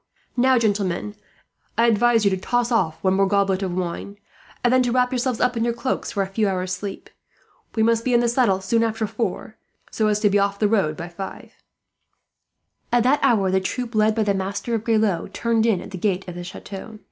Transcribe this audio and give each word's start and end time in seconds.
"Now, 0.35 0.57
gentlemen, 0.57 1.13
I 1.77 1.85
advise 1.85 2.25
you 2.25 2.31
to 2.31 2.37
toss 2.37 2.71
off 2.71 2.97
one 3.03 3.13
more 3.13 3.27
goblet 3.27 3.61
of 3.61 3.71
wine, 3.75 4.17
and 4.63 4.73
then 4.73 4.81
to 4.81 4.91
wrap 4.91 5.11
yourselves 5.11 5.39
up 5.39 5.55
in 5.55 5.63
your 5.63 5.75
cloaks 5.75 6.11
for 6.11 6.23
a 6.23 6.27
few 6.27 6.47
hours' 6.49 6.73
sleep. 6.73 7.11
We 7.75 7.83
must 7.83 8.03
be 8.03 8.15
in 8.15 8.19
the 8.19 8.27
saddle 8.27 8.61
soon 8.61 8.81
after 8.81 9.05
four, 9.05 9.57
so 9.91 10.07
as 10.07 10.19
to 10.21 10.29
be 10.31 10.39
off 10.39 10.57
the 10.57 10.67
road 10.67 10.97
by 10.97 11.07
five." 11.09 11.53
At 12.91 13.03
that 13.03 13.19
hour 13.21 13.51
the 13.51 13.61
troop, 13.61 13.93
led 13.93 14.15
by 14.15 14.23
the 14.23 14.33
Master 14.33 14.73
of 14.73 14.85
Grelot, 14.85 15.35
turned 15.35 15.67
in 15.67 15.79
at 15.81 15.91
the 15.91 15.99
gate 15.99 16.27
of 16.27 16.33
the 16.33 16.43
chateau. 16.43 16.97